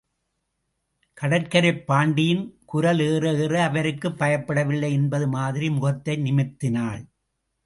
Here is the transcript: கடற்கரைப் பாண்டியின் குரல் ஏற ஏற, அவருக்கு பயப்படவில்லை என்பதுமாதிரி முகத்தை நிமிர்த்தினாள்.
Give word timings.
கடற்கரைப் 1.17 1.85
பாண்டியின் 1.85 2.41
குரல் 2.65 2.99
ஏற 2.99 3.33
ஏற, 3.33 3.61
அவருக்கு 3.61 4.09
பயப்படவில்லை 4.09 4.89
என்பதுமாதிரி 4.97 5.69
முகத்தை 5.71 6.17
நிமிர்த்தினாள். 6.17 7.03